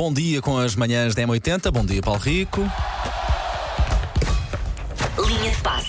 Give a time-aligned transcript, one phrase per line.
[0.00, 1.70] Bom dia com as manhãs da M80.
[1.70, 2.62] Bom dia, Paulo Rico.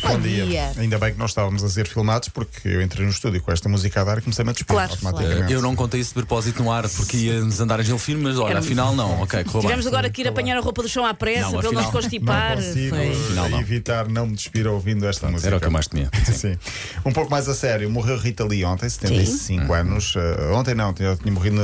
[0.03, 0.45] Bom dia.
[0.45, 0.71] dia.
[0.77, 3.69] Ainda bem que nós estávamos a ser filmados porque eu entrei no estúdio com esta
[3.69, 5.53] música a dar e comecei-me a despir Claro, automaticamente.
[5.53, 8.37] Eu não contei isso de propósito no ar porque ia-nos andar em gelo firme, mas
[8.37, 9.21] olha, Era- afinal não.
[9.21, 9.93] Ok, correu Tivemos bem.
[9.93, 11.91] agora que ir apanhar a roupa do chão à pressa Não, para ele não se
[11.91, 12.57] constipar.
[12.57, 12.95] Não consigo.
[12.95, 13.59] Afinal, não.
[13.59, 15.47] evitar não me despir ouvindo esta música.
[15.47, 16.09] Era o que eu mais temia.
[16.33, 16.57] Sim.
[17.05, 20.15] Um pouco mais a sério, morreu Rita Lee ontem, 75 anos.
[20.15, 21.61] Uh, ontem não, tinha, tinha morrido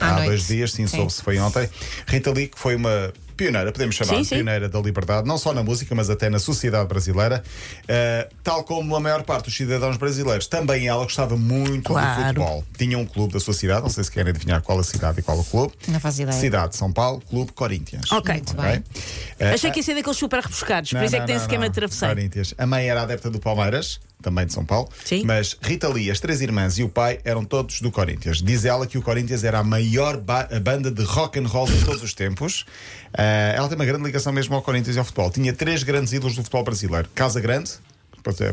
[0.00, 0.26] À há noite.
[0.26, 0.96] dois dias, sim, Sim.
[0.98, 1.68] soube-se foi ontem.
[2.06, 3.12] Rita Lee, que foi uma
[3.42, 4.34] pioneira, podemos chamar Sim, sim.
[4.36, 7.42] pioneira da liberdade, não só na música, mas até na sociedade brasileira.
[7.82, 12.20] Uh, tal como a maior parte dos cidadãos brasileiros, também ela gostava muito Claro.
[12.20, 12.64] de futebol.
[12.78, 15.22] Tinha um clube da sua cidade, não sei se querem adivinhar qual a cidade e
[15.22, 15.72] qual o clube.
[15.88, 16.38] Não faço ideia.
[16.38, 18.10] Cidade de São Paulo, Clube Corinthians.
[18.12, 18.32] Ok.
[18.34, 18.78] Muito bem.
[18.78, 21.42] Uh, Achei que ia ser daqueles super rebuscados, por não, isso é que tem não,
[21.42, 21.68] esquema não.
[21.68, 22.14] de travesseiro.
[22.14, 22.54] Corinthians.
[22.56, 24.88] A mãe era adepta do Palmeiras, também de São Paulo.
[25.04, 25.24] Sim.
[25.26, 28.40] Mas Rita Lee, as três irmãs e o pai eram todos do Corinthians.
[28.40, 31.66] Diz ela que o Corinthians era a maior ba- a banda de rock and roll
[31.66, 32.64] de todos os tempos.
[33.12, 35.30] Ah, ela tem uma grande ligação mesmo ao Corinthians e ao futebol.
[35.30, 37.72] Tinha três grandes ídolos do futebol brasileiro: Casa Grande.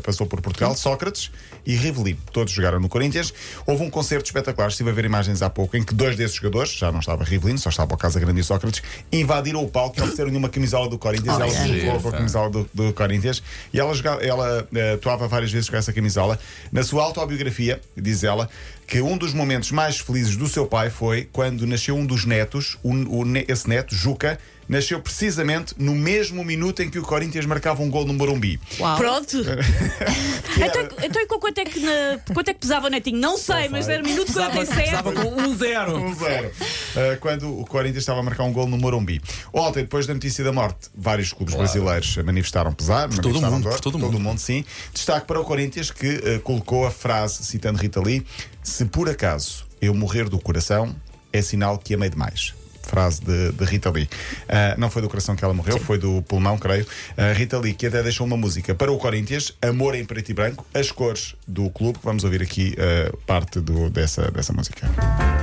[0.03, 1.31] Passou por Portugal, Sócrates
[1.65, 2.19] e Rivelino.
[2.31, 3.33] Todos jogaram no Corinthians.
[3.65, 6.71] Houve um concerto espetacular, estive a ver imagens há pouco, em que dois desses jogadores,
[6.73, 8.81] já não estava Rivelino, só estava o Casa Grande e Sócrates,
[9.11, 11.37] invadiram o palco e ofereceram-lhe uma camisola do Corinthians.
[11.37, 12.17] Oh, ela giro, com a pá.
[12.17, 16.39] camisola do, do Corinthians e ela, jogava, ela eh, atuava várias vezes com essa camisola.
[16.71, 18.49] Na sua autobiografia, diz ela
[18.87, 22.77] que um dos momentos mais felizes do seu pai foi quando nasceu um dos netos,
[22.83, 24.39] o ne- esse neto, Juca.
[24.69, 28.59] Nasceu precisamente no mesmo minuto em que o Corinthians marcava um gol no Morumbi.
[28.79, 28.97] Uau.
[28.97, 29.37] Pronto.
[30.55, 33.17] então, então e com quanto é, que na- quanto é que pesava o netinho?
[33.19, 34.83] Não sei, mas era minuto 47.
[34.83, 35.97] Estava com um zero.
[35.97, 36.49] Um zero.
[36.49, 39.19] Uh, quando o Corinthians estava a marcar um gol no Morumbi.
[39.51, 43.09] Ontem, depois da notícia da morte, vários clubes brasileiros manifestaram pesar.
[43.09, 44.39] todo o manifestaram mundo, dor, por todo o mundo.
[44.39, 44.63] sim.
[44.93, 48.23] Destaque para o Corinthians que uh, colocou a frase, citando Rita Lee:
[48.61, 50.95] Se por acaso eu morrer do coração,
[51.33, 52.53] é sinal que amei demais.
[52.89, 54.03] Frase de, de Rita Lee.
[54.05, 56.83] Uh, não foi do coração que ela morreu, foi do pulmão, creio.
[56.83, 60.33] Uh, Rita Lee, que até deixou uma música para o Corinthians, Amor em Preto e
[60.33, 64.89] Branco, as cores do clube, vamos ouvir aqui uh, parte do, dessa, dessa música.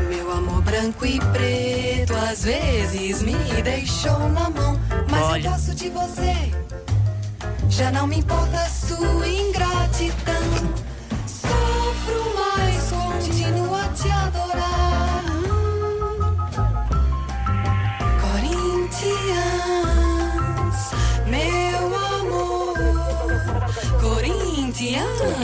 [0.09, 4.81] Meu amor branco e preto às vezes me deixou na mão,
[5.11, 5.47] mas Olha.
[5.47, 6.53] eu gosto de você.
[7.69, 10.86] Já não me importa a sua ingratidão.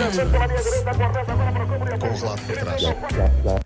[0.03, 0.33] Corinthians.
[1.99, 3.62] com o relato por trás.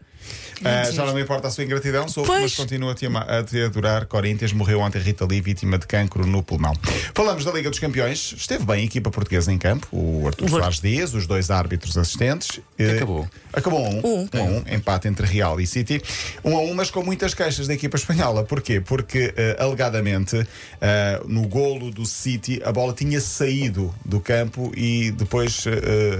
[0.64, 2.42] Ah, já não me importa a sua ingratidão, sou, Pois.
[2.42, 4.06] mas continuo a te, ama- a te adorar.
[4.06, 6.74] Corinthians morreu ontem Rita Lee, vítima de cancro no pulmão.
[7.14, 8.34] Falamos da Liga dos Campeões.
[8.36, 12.60] Esteve bem a equipa portuguesa em campo, o Artur Soares Dias, os dois árbitros assistentes.
[12.78, 13.28] Eh, acabou?
[13.52, 14.00] Acabou a um.
[14.04, 14.28] Um.
[14.32, 14.74] a um.
[14.74, 16.00] Empate entre Real e City.
[16.44, 18.44] Um a um, mas com muitas queixas da equipa espanhola.
[18.44, 18.80] Porquê?
[18.80, 20.46] Porque, eh, alegadamente,
[20.80, 25.64] eh, no golo do City, a bola tinha saído do campo e depois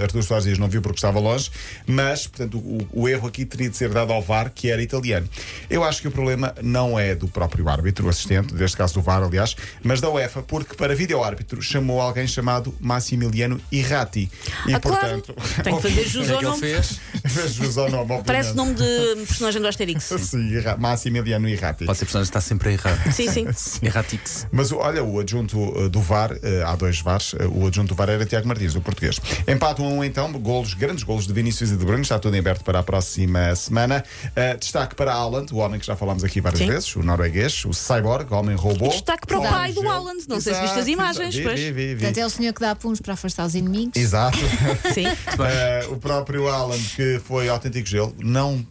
[0.01, 1.49] Artur Soares Dias não viu porque estava longe,
[1.85, 5.27] mas, portanto, o, o erro aqui teria de ser dado ao VAR, que era italiano.
[5.69, 9.01] Eu acho que o problema não é do próprio árbitro, o assistente, neste caso do
[9.01, 14.29] VAR, aliás, mas da UEFA, porque para vídeo-árbitro chamou alguém chamado Massimiliano Irrati.
[14.67, 15.21] E, Ah, claro.
[15.21, 16.59] portanto, Tem que fazer jus é ao ele nome.
[16.59, 16.99] fez?
[17.27, 18.21] fez jus ao nome.
[18.25, 20.03] Parece nome de personagem do Asterix.
[20.19, 21.85] Sim, Massimiliano Irrati.
[21.85, 23.11] Pode ser personagem que está sempre a errar.
[23.13, 23.47] Sim, sim.
[23.81, 24.47] Erratix.
[24.51, 27.95] Mas olha, o adjunto uh, do VAR, uh, há dois VARs, uh, o adjunto do
[27.95, 29.19] VAR era Tiago Martins, o português.
[29.47, 32.35] Empate 1 a 1 então, golos, grandes golos de Vinícius e de Bruno, está tudo
[32.35, 34.03] em aberto para a próxima semana.
[34.27, 36.67] Uh, destaque para Haaland, o homem que já falámos aqui várias Sim.
[36.67, 38.89] vezes, o norueguês, o cyborg, homem robô.
[38.89, 40.25] Destaque para o pai do Haaland.
[40.27, 41.59] Não sei se viste as imagens, vi, pois.
[41.59, 41.95] vi, vi, vi.
[41.95, 43.95] Portanto, é o senhor que dá puns para afastar os inimigos.
[43.95, 44.37] Exato.
[44.93, 45.07] Sim.
[45.07, 48.65] Uh, o próprio Alan, que foi autêntico gelo, não.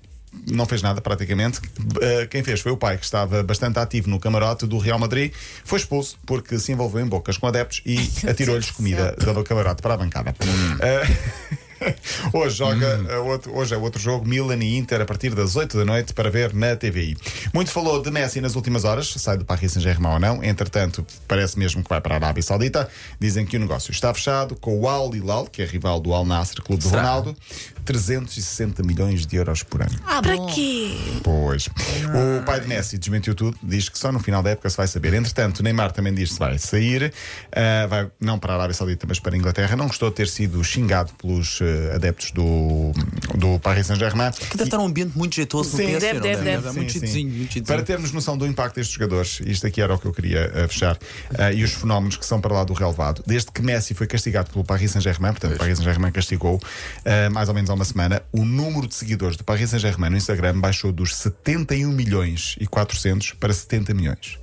[0.46, 1.60] Não fez nada praticamente.
[1.60, 5.32] Uh, quem fez foi o pai, que estava bastante ativo no camarote do Real Madrid.
[5.64, 7.96] Foi expulso porque se envolveu em bocas com adeptos e
[8.28, 10.34] atirou-lhes comida do camarote para a bancada.
[10.38, 11.56] Uh,
[12.32, 15.76] Hoje joga uh, outro, hoje é outro jogo, Milan e Inter, a partir das 8
[15.78, 17.16] da noite, para ver na TVI.
[17.52, 20.44] Muito falou de Messi nas últimas horas, sai do Paris Saint-Germain ou não.
[20.44, 22.88] Entretanto, parece mesmo que vai para a Arábia Saudita.
[23.21, 26.24] Dizem que o negócio está fechado com o Al Hilal, que é rival do Al
[26.24, 27.03] Nasser, clube do Será?
[27.03, 27.36] Ronaldo.
[27.84, 29.94] 360 milhões de euros por ano.
[30.04, 30.97] Ah, Para quê?
[31.22, 31.68] Pois.
[31.68, 34.88] O pai de Messi desmentiu tudo, diz que só no final da época se vai
[34.88, 35.15] saber.
[35.15, 37.12] Entretanto, o Neymar também diz que vai sair,
[37.53, 39.77] ah, vai não para a Arábia Saudita, mas para a Inglaterra.
[39.77, 42.92] Não gostou de ter sido xingado pelos ah, adeptos do,
[43.36, 44.30] do Paris Saint-Germain.
[44.32, 46.72] Que deve estar um ambiente muito jeitoso no Sim, PSG, deve, deve, deve.
[46.72, 47.06] Muito Sim, sim.
[47.06, 47.62] jeitozinho, muito.
[47.64, 50.68] Para termos noção do impacto destes jogadores, isto aqui era o que eu queria ah,
[50.68, 50.98] fechar,
[51.38, 53.22] ah, e os fenómenos que são para lá do relevado.
[53.26, 56.60] Desde que Messi foi castigado pelo Paris Saint-Germain, portanto, o Paris Saint-Germain castigou
[57.04, 60.16] ah, mais ou menos há uma semana, o número de seguidores do Paris Saint-Germain no
[60.16, 64.38] Instagram baixou dos 71 milhões e 400 para 70 milhões.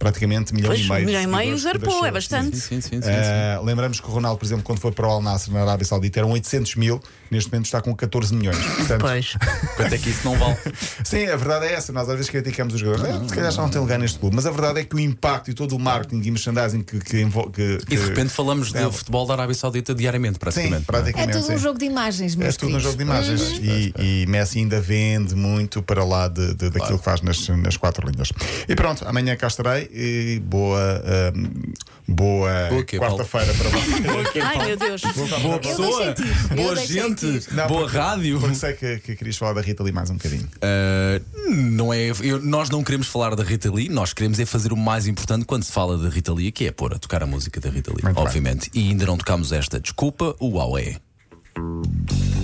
[0.00, 1.00] Praticamente milhão Pois, e meio.
[1.00, 2.56] de milhão e meio zarpou, é bastante.
[2.56, 3.02] Sim, sim, sim.
[3.02, 3.60] sim, sim.
[3.60, 5.84] Uh, lembramos que o Ronaldo, por exemplo, quando foi para o Al Nassr na Arábia
[5.84, 8.56] Saudita, eram 800 mil, neste momento está com 14 milhões.
[8.58, 9.34] Portanto, Pois.
[9.76, 10.56] Quanto é que isso não vale?
[11.04, 11.92] Sim, a verdade é essa.
[11.92, 13.14] Nós às vezes criticamos os jogadores.
[13.14, 14.36] "Eh, se calhar já não tem lugar neste clube.
[14.36, 17.20] Mas a verdade é que o impacto e todo o marketing e merchandising que, que,
[17.20, 18.84] envol- que, E de que- repente falamos É.
[18.86, 20.70] de futebol da Arábia Saudita diariamente, Sim, praticamente.
[20.70, 20.80] não é?
[20.80, 21.32] É praticamente.
[21.38, 21.62] tudo um sim.
[21.62, 25.34] jogo de imagens, É meus tudo um jogo de imagens e, e Messi ainda vende
[25.34, 28.30] muito para lá de, de- daquilo que faz nas, nas quatro linhas.
[28.68, 31.02] E pronto, amanhã cá estarei e boa,
[31.34, 31.72] ahm,
[32.08, 32.84] boa Paulo?
[33.16, 34.44] quarta-feira para vocês.
[34.44, 35.02] Ai meu Deus.
[35.42, 36.14] Boa pessoa,
[36.56, 37.19] boa gente,
[37.52, 38.40] Não, boa porque- rádio.
[38.40, 40.44] Porque sei que, que querias falar da Rita ali mais um bocadinho.
[40.56, 44.72] Uh, não é, eu- nós não queremos falar da Rita Lee, nós queremos é fazer
[44.72, 47.26] o mais importante quando se fala da Rita Lee, que é pôr a tocar a
[47.26, 48.24] música da Rita Lee, Muito bem.
[48.24, 48.70] obviamente.
[48.74, 49.78] E ainda não tocámos esta.
[49.80, 50.50] Desculpa, o.
[50.58, 52.39] Desculpe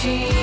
[0.00, 0.39] cheese.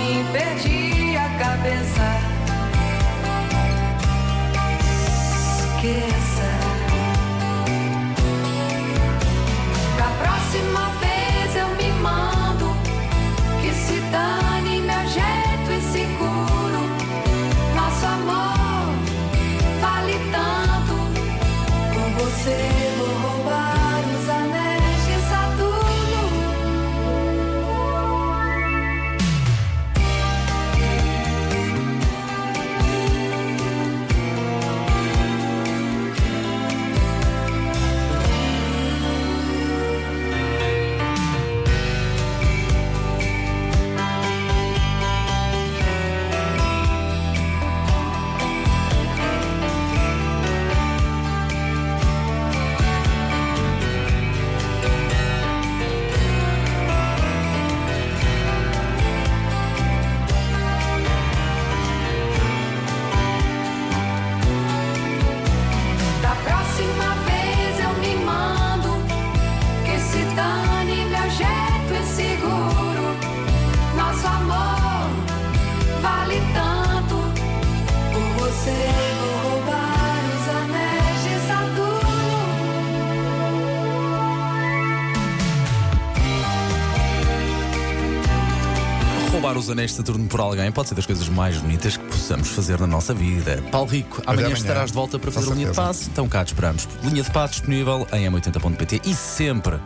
[89.68, 92.80] Os anéis de Saturno por alguém pode ser das coisas mais bonitas que possamos fazer
[92.80, 93.62] na nossa vida.
[93.70, 94.58] Paulo Rico, amanhã, amanhã.
[94.58, 96.10] estarás de volta para fazer a linha de passe.
[96.10, 96.88] Então cá te esperamos.
[97.04, 99.78] Linha de passe disponível em m80.pt e sempre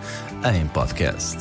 [0.53, 1.38] em podcast.